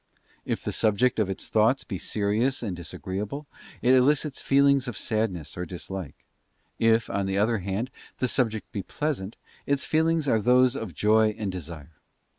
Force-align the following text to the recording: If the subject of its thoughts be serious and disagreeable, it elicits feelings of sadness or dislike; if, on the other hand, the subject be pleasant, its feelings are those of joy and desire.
If 0.45 0.63
the 0.63 0.71
subject 0.71 1.19
of 1.19 1.29
its 1.29 1.49
thoughts 1.49 1.83
be 1.83 1.99
serious 1.99 2.63
and 2.63 2.75
disagreeable, 2.75 3.45
it 3.83 3.93
elicits 3.93 4.41
feelings 4.41 4.87
of 4.87 4.97
sadness 4.97 5.55
or 5.55 5.63
dislike; 5.63 6.25
if, 6.79 7.07
on 7.07 7.27
the 7.27 7.37
other 7.37 7.59
hand, 7.59 7.91
the 8.17 8.27
subject 8.27 8.71
be 8.71 8.81
pleasant, 8.81 9.37
its 9.67 9.85
feelings 9.85 10.27
are 10.27 10.41
those 10.41 10.75
of 10.75 10.95
joy 10.95 11.35
and 11.37 11.51
desire. 11.51 11.99